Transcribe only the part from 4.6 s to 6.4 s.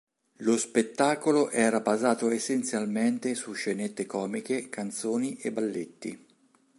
canzoni e balletti.